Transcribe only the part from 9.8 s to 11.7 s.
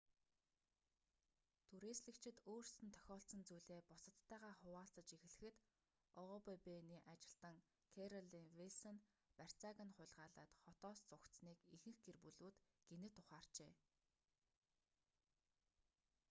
нь хулгайлаад хотоос зугатсаныг